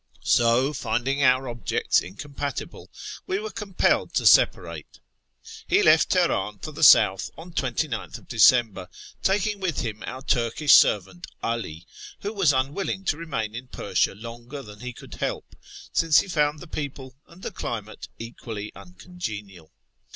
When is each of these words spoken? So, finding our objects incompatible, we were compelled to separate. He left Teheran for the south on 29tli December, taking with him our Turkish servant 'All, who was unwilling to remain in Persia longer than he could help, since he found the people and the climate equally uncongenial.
So, 0.25 0.73
finding 0.73 1.21
our 1.21 1.47
objects 1.47 2.01
incompatible, 2.01 2.89
we 3.27 3.37
were 3.37 3.51
compelled 3.51 4.15
to 4.15 4.25
separate. 4.25 4.99
He 5.67 5.83
left 5.83 6.09
Teheran 6.09 6.57
for 6.57 6.71
the 6.71 6.81
south 6.81 7.29
on 7.37 7.53
29tli 7.53 8.27
December, 8.27 8.89
taking 9.21 9.59
with 9.59 9.81
him 9.81 10.01
our 10.07 10.23
Turkish 10.23 10.73
servant 10.73 11.27
'All, 11.43 11.65
who 12.21 12.33
was 12.33 12.51
unwilling 12.51 13.05
to 13.05 13.17
remain 13.17 13.53
in 13.53 13.67
Persia 13.67 14.15
longer 14.15 14.63
than 14.63 14.79
he 14.79 14.91
could 14.91 15.13
help, 15.13 15.55
since 15.93 16.21
he 16.21 16.27
found 16.27 16.61
the 16.61 16.65
people 16.67 17.13
and 17.27 17.43
the 17.43 17.51
climate 17.51 18.07
equally 18.17 18.71
uncongenial. 18.75 19.71